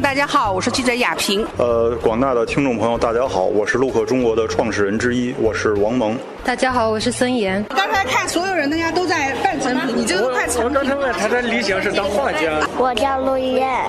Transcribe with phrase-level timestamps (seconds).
[0.00, 1.46] 大家好，我是记者亚平。
[1.56, 6.18] 呃，广大的听众朋友，大家好，我是陆客中国的创始人之一，我是王蒙。
[6.44, 7.64] 大家好，我是孙岩。
[7.70, 10.64] 刚才看所有人，大家都在半成品，你这个都快成品。
[10.64, 12.60] 我刚才问他的理想是当画家。
[12.76, 13.80] 我叫陆一燕。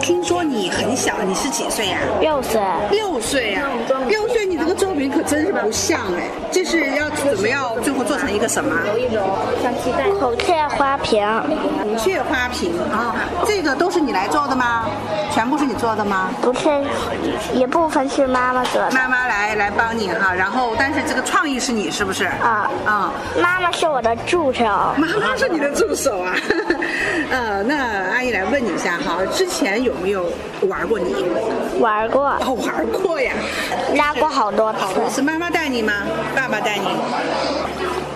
[0.00, 1.98] 听说你很小，你是几岁呀？
[2.20, 2.62] 六岁。
[2.92, 3.66] 六岁呀？
[4.06, 6.30] 六岁，你这个作品可真是不像哎。
[6.52, 8.76] 这是要怎么样最后做成一个什么？
[8.86, 9.20] 有一种
[9.60, 10.08] 像鸡蛋。
[10.20, 11.26] 孔雀花瓶。
[11.82, 14.86] 孔雀花瓶啊，这个都是你来做的吗？
[15.32, 16.30] 全部是你做的吗？
[16.40, 16.68] 不是，
[17.52, 18.92] 一部分是妈妈做的。
[18.92, 22.26] 妈妈来来帮你哈，然后但是这个创意是你是不是？
[22.26, 23.10] 啊啊，
[23.40, 24.64] 妈妈是我的助手。
[24.98, 26.36] 妈妈是你的助手啊？
[27.32, 27.74] 呃，那
[28.12, 30.30] 阿姨来问你一下哈，之前有没有
[30.68, 31.14] 玩过你？
[31.80, 32.26] 玩过。
[32.26, 33.32] 哦，玩过呀。
[33.96, 35.16] 拉过好多次。
[35.16, 35.94] 是妈妈带你吗？
[36.36, 36.86] 爸爸带你？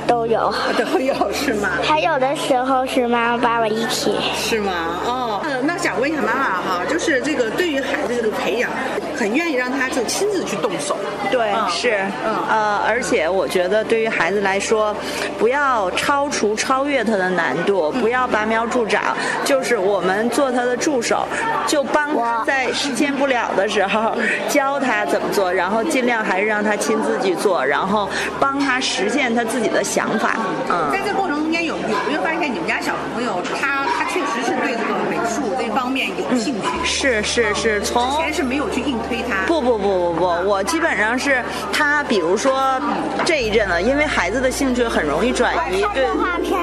[0.06, 0.52] 都有。
[0.76, 1.70] 都有是吗？
[1.82, 4.14] 还有的时候是妈妈爸爸一起。
[4.34, 4.72] 是吗？
[5.06, 5.40] 哦。
[5.44, 8.70] 嗯，那想问一下妈妈哈，就是这个对于孩子这个培养。
[9.18, 10.96] 很愿意让他就亲自去动手，
[11.28, 14.94] 对，是，嗯，呃，而且我觉得对于孩子来说，
[15.38, 21.26] 不要超出超越他的难度，不要拔苗助长，就是我们做他的助手，
[21.66, 24.14] 就帮他在实现不了的时候
[24.48, 30.36] 教他怎么做，然后尽量还是让他亲自去做，然后帮他实现他自己的想法。
[30.70, 36.68] 嗯，在这过程中间有有没有发现你们家小朋友他他确实是对这个美术这方面有兴趣？
[36.84, 38.96] 是是是，从之前是没有去硬。
[39.08, 41.42] 推他不不不不不，我基本上是
[41.72, 42.80] 他，比如说
[43.24, 46.06] 这一阵子，因为孩子的兴趣很容易转移，对。
[46.06, 46.60] 动画片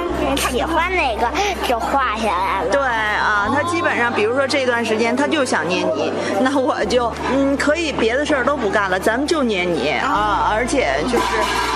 [0.56, 1.28] 喜欢哪个
[1.68, 2.72] 就画下来了。
[2.72, 11.26] 对啊，他基本上，比如说这段时间他就想捏你，那我就嗯可以别的事儿都不干了，咱们就捏你啊，而且就是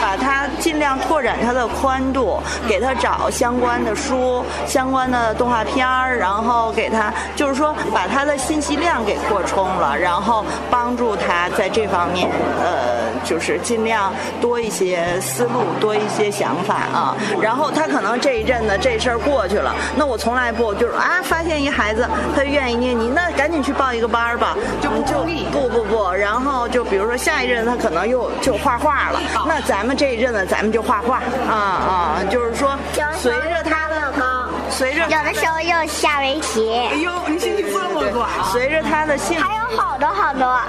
[0.02, 10.46] 把他尽量拓展他的宽度，给他找相关的书、相关的动画片儿，然后给他就是说把他的信息量给扩充了，然后。
[10.72, 12.30] 帮助他在这方面，
[12.62, 17.16] 呃，就是尽量多一些思路，多一些想法啊。
[17.42, 31.18] 然后他可能这一阵子这事儿过去了，那我从来不就是啊，发现一孩子他愿意捏泥，那赶紧去报一个班儿吧，就就不不不，然后就比如说下一阵他可能又就画画了，那咱们这一阵子咱们就画画
[31.50, 32.78] 啊啊，就是说
[33.16, 33.89] 随着他的。
[34.72, 36.70] 随着有的时候又下围棋。
[36.72, 38.30] 哎呦，你兴趣这么广！
[38.52, 40.60] 随着他的兴趣，还有好多好多，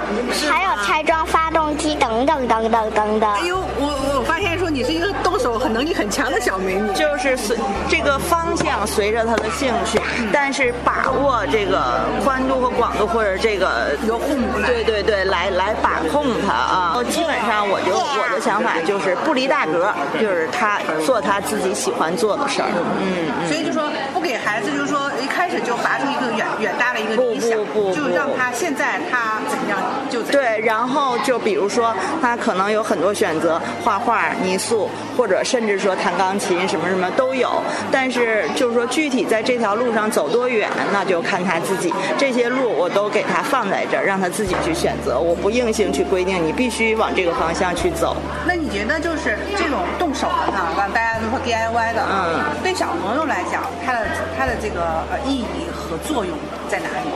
[0.49, 3.31] 还有拆装发动机等等等等等等。
[3.33, 6.91] 哎呦，我我发现说你是一个动手很能力很强的小美女。
[6.93, 7.55] 就是随
[7.87, 10.01] 这个方向随着她的兴趣，
[10.33, 16.97] 但是把握这个宽度和广度或者这个由父母对对对来来把控他啊。
[17.11, 22.69] 基本上我就我的想法就是不离大格，就是她做她自己喜欢做的事儿。
[22.99, 23.83] 嗯，所以就说。
[24.13, 27.51] 不给孩子，就是说一开始就拔出一个远远大的一个理想，
[27.91, 29.79] 就让他现在他怎样
[30.11, 30.43] 就怎样。
[30.43, 37.61] 对，然后就比如说他可能有很多选择，画画、泥塑，或者甚至说弹钢琴，什么什么都有。
[37.91, 41.93] 但是就是说具体在这条路上走多远，那就看他自己。
[42.17, 45.19] 这些路我都给他放在这儿，让他自己去选择。
[45.19, 48.15] 我不硬性去规定你必须往这个方向去走。
[48.47, 53.99] 那你觉得就是这种动手的哈，让大家都说 DIY 的，嗯，对小朋友来讲，他的。
[54.37, 56.35] 他的这个呃意义和作用
[56.67, 57.09] 在哪里？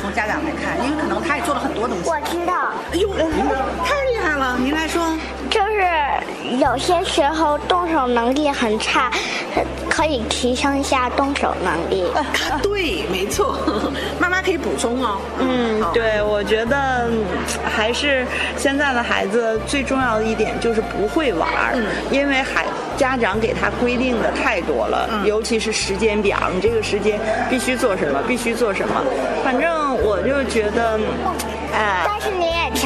[0.00, 2.08] 从家长来看，因为可能他也做了很多东西。
[2.08, 2.72] 我知道。
[2.92, 3.08] 哎呦，
[3.84, 4.56] 太厉害了！
[4.58, 5.02] 您来说。
[5.50, 9.10] 就是有些时候动手能力很差，
[9.88, 12.06] 可以提升一下动手能力。
[12.62, 13.58] 对，没错。
[14.20, 15.18] 妈妈可以补充哦。
[15.38, 17.08] 嗯，对，我觉得
[17.64, 18.26] 还是
[18.56, 21.76] 现在的孩子最重要的一点就是不会玩儿，
[22.10, 22.66] 因为孩
[22.96, 29.02] 家长给他规定的太多了，尤其是时间表，你这个时间必须做什么，必须做什么。
[29.44, 30.98] 反正我就觉得。
[31.70, 32.07] 哎，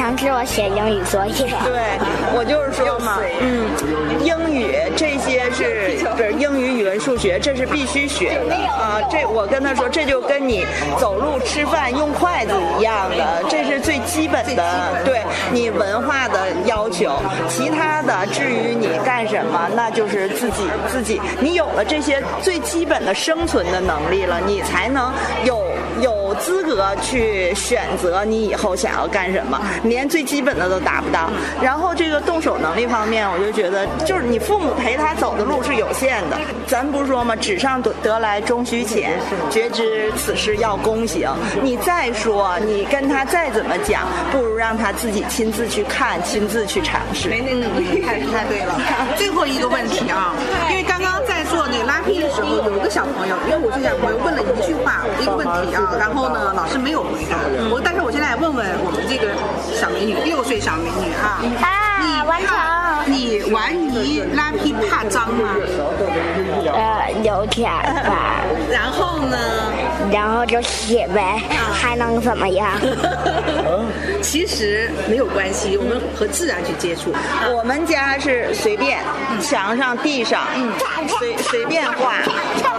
[0.03, 1.33] 强制我写英语作业。
[1.63, 1.97] 对，
[2.35, 3.63] 我就是说嘛，嗯，
[4.21, 5.12] 英语这
[7.23, 8.99] 学，这是必须学的啊。
[9.09, 10.65] 这我跟他说，这就跟你
[10.99, 15.21] 走路、吃饭用筷子一样的，这是最基本的，对
[15.53, 17.15] 你文化的要求。
[17.47, 21.21] 其他的，至于你干什么，那就是自己自己。
[21.39, 25.13] 你有了这些最基本的生存的能力了，你才能
[25.45, 25.63] 有
[26.01, 28.75] 有资格去选择你以后。
[28.75, 31.29] 想要干什么，连最基本的都达不到。
[31.61, 36.37] 然后这个动手能力方面，我就觉得就是你父母陪他走的路是有限的。
[36.65, 39.19] 咱不是说嘛，纸上得得来终须浅，
[39.51, 41.29] 绝知此事要躬行。
[41.61, 47.27] 你再说，你跟他再怎么讲，不如让他自己亲自去看，亲自去尝试。
[47.27, 48.79] 没那个能力，太太对了。
[49.19, 50.33] 最后一个问题啊，
[50.69, 51.67] 因为刚刚在做。
[51.73, 57.37] 那个拉坯的时候，有一个小朋友，因为我这小朋友问了一句话，一个问题啊，然后呢，老师没有回答。
[57.71, 59.33] 我但是我现在问问我们这个
[59.73, 61.41] 小美女，六岁小美女啊，
[62.01, 62.57] 啊，完成。
[63.05, 65.55] 你玩泥拉皮怕脏吗？
[66.73, 68.41] 呃，有点吧。
[68.71, 69.37] 然后呢？
[70.11, 71.41] 然后就写呗，
[71.73, 72.71] 还能怎么样？
[74.21, 77.13] 其实没有关系，我们和自然去接触。
[77.53, 78.99] 我们家是随便，
[79.41, 80.41] 墙上、地上，
[81.19, 82.15] 随随便画。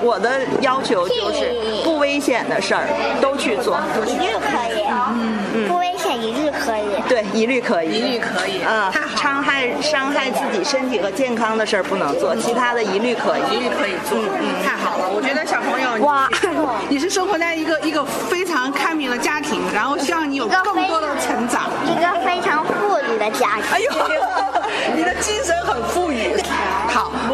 [0.02, 1.52] 我的要求就是
[1.82, 2.86] 不危险的事儿
[3.20, 4.84] 都去做，一律可以。
[5.16, 7.02] 嗯，不危险一律可以。
[7.08, 7.90] 对，一律可以。
[7.90, 8.60] 一律可以。
[8.68, 13.42] 嗯，太好，伤害伤害自己身体和健康的事儿不能做，其他的一律可以。
[13.50, 14.18] 一律可以做。
[14.18, 16.28] 嗯，太好了，我觉得小朋友，哇，
[16.88, 21.70] 你是生活在一个一个非常开明的家庭，然后希望你有更多的成长。
[21.88, 23.64] 一个非常富裕的家庭。
[23.72, 23.90] 哎呦，
[24.94, 26.34] 你的精神很富裕。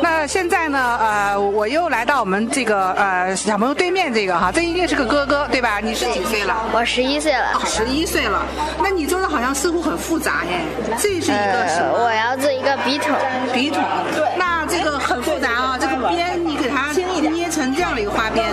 [0.01, 0.99] 好，那现在呢？
[0.99, 5.79] 呃，我又来到我们这个呃小朋友对面这个哈，这一定是个哥哥对吧？
[5.81, 6.57] 你是几岁了？
[6.73, 7.61] 我十一岁了。
[7.67, 8.43] 十一岁了，
[8.83, 10.61] 那你做的好像似乎很复杂耶。
[10.99, 12.05] 这是一个什么？
[12.05, 13.15] 我要做一个笔筒。
[13.53, 13.83] 笔筒。
[14.17, 14.25] 对。
[14.37, 18.47] 那这个很复杂啊，这个边你给它捏成这样的一个花边。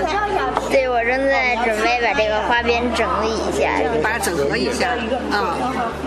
[0.69, 3.69] 对，我正在准备把这个花边整理一下，
[4.04, 4.90] 把它整合一下。
[5.31, 5.56] 啊，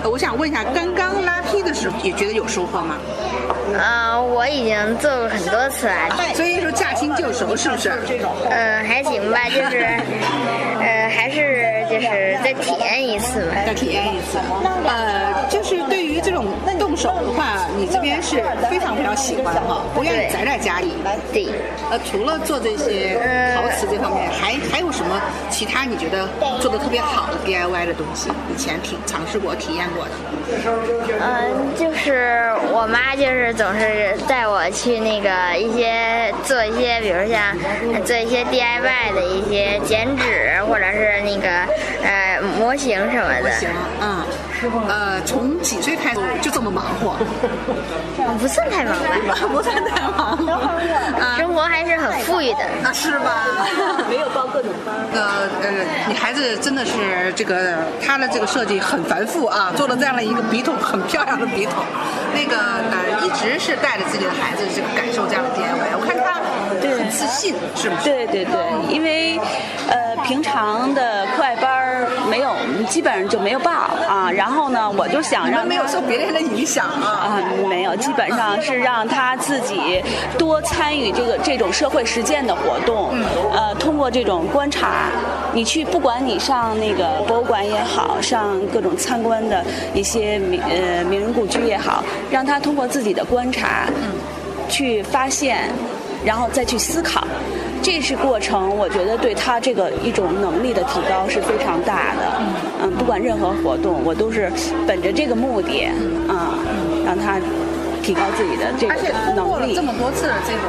[0.05, 2.97] 我想问一下，刚刚拉坯的时候也觉得有收获吗？
[3.79, 5.95] 啊，我已经做过很多次了，
[6.35, 7.91] 所以说驾轻就熟，是不是？
[8.51, 9.87] 嗯，还行吧，就是，
[10.81, 11.70] 呃，还是
[12.01, 13.55] 就是再体验一次嘛。
[13.67, 14.39] 再体验一次。
[14.87, 16.47] 呃，就是对于这种
[16.79, 20.95] 动手的话，你这边是非常非常喜欢哈，不愿意宅在家里。
[21.33, 21.47] 对。
[21.91, 23.19] 呃，除了做这些
[23.55, 25.21] 陶瓷这方面，还还有什么
[25.51, 26.27] 其他你觉得
[26.61, 28.31] 做的特别好的 DIY 的东西？
[28.53, 30.11] 以前体尝试过、体验过的？
[31.21, 33.51] 嗯，就是我妈就是。
[33.61, 37.53] 总是带我去那个一些做一些，比如像
[38.05, 41.67] 做一些 DIY 的一些剪纸，或者是那个
[42.03, 43.41] 呃模型什么的。
[43.43, 43.69] 模型，
[44.01, 44.25] 嗯。
[44.89, 47.17] 呃，从几岁开始就这么忙活？
[48.39, 48.93] 不算太忙
[49.27, 50.37] 吧， 不算太忙。
[51.39, 52.59] 生活还是很富裕的。
[52.85, 53.47] 啊，是吧？
[54.11, 54.95] 没有报各种班。
[55.15, 55.71] 呃呃，
[56.09, 61.83] 你孩子真的是这个他的这个设计很繁复啊，做了这样的一个笔筒，很漂亮的笔筒。
[62.35, 68.05] 那个呃，一直是带着自己的孩子这个感受这样的 DIY，我看他很自信，是不是？
[68.05, 68.55] 对对对，
[68.93, 69.41] 因为
[69.89, 71.80] 呃平常的课外班
[72.31, 72.55] 没有，
[72.89, 74.31] 基本上就没有报啊。
[74.31, 77.07] 然后呢，我就想让没有受别人的影响啊。
[77.07, 80.03] 啊，没有，基本上是让他自己
[80.39, 83.11] 多参与这个这种社会实践的活动。
[83.13, 83.25] 嗯。
[83.53, 85.11] 呃，通过这种观察，
[85.53, 94.13] 你去不管你上那个博物馆也好，上各种参观的一些名呃名人故居也好，让他通过自己的观察，嗯，
[94.69, 95.69] 去发现，
[96.25, 97.27] 然后再去思考。
[97.83, 102.41] 这是过程，我觉得对他这个一种能力的提高是非常大的。
[102.83, 104.51] 嗯，不管任何活动，我都是
[104.87, 105.87] 本着这个目的
[106.29, 106.59] 啊，
[107.05, 107.41] 让他
[108.03, 109.09] 提高自己的这个能力。
[109.09, 110.65] 而且通过了这么多次的这种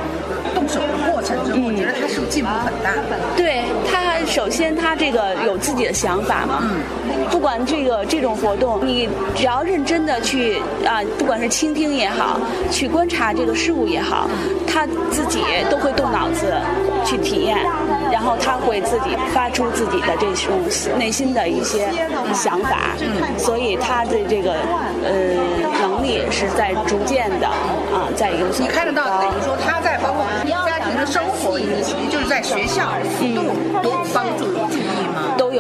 [0.53, 2.93] 动手的过程之后，我觉得他是不是进步很大？
[3.35, 6.59] 对他，首先他这个有自己的想法嘛。
[6.61, 6.81] 嗯。
[7.31, 12.39] 不管这个这种活动，你只要认真的去啊，不管是倾听也好，
[12.69, 14.29] 去观察这个事物也好，
[14.67, 16.53] 他自己都会动脑子。
[17.03, 17.57] 去体验，
[18.11, 20.59] 然后他会自己发出自己的这种
[20.97, 21.89] 内心的一些
[22.33, 22.95] 想法，
[23.37, 24.53] 所以他的这个
[25.03, 25.11] 呃
[25.81, 30.25] 能力是在逐渐的啊在有所你看得到，等于说他在包括
[30.65, 34.45] 家庭的生活以及就是在学校都有都有帮助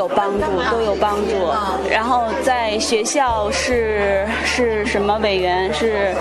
[0.01, 1.53] 有帮助，都有帮助。
[1.91, 5.71] 然后在学校是是什么委员？
[5.71, 6.15] 是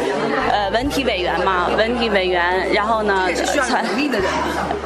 [0.51, 1.71] 呃文体委员嘛？
[1.79, 2.71] 文体委员。
[2.75, 3.27] 然后呢？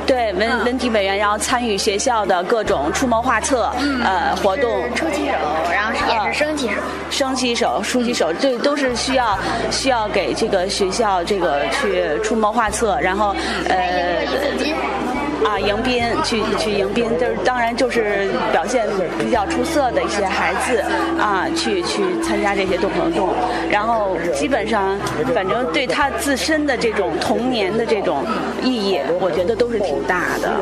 [0.06, 3.72] 对文文体委员，然后参与学校的各种出谋划策
[4.04, 4.70] 呃活动。
[4.94, 5.32] 出旗手，
[5.72, 6.74] 然后也是升旗手。
[7.10, 9.36] 升旗手、出旗手，这都是需要
[9.72, 13.34] 需要给这个学校这个去出谋划策，然后
[13.68, 15.23] 呃。
[15.44, 18.86] 啊，迎宾去去迎宾，就是当然就是表现
[19.18, 20.82] 比较出色的一些孩子
[21.18, 23.34] 啊，去去参加这些动活动，
[23.70, 24.98] 然后基本上
[25.34, 28.24] 反正对他自身的这种童年的这种
[28.62, 30.54] 意义，我觉得都是挺大的。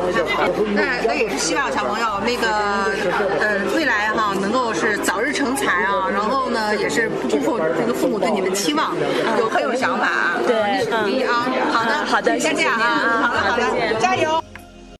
[0.75, 2.47] 那那也是希望小朋友那个
[3.39, 8.93] 呃未来哈能够是早日成才啊，然后呢也是不辜负这个父母对你的期望，
[9.39, 11.47] 有很有想法啊，对，努力啊。
[11.71, 14.42] 好的好的，先这样啊，好的好的，加油。